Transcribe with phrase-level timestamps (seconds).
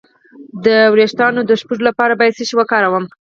[0.65, 3.05] د ویښتو د شپږو لپاره باید څه شی وکاروم؟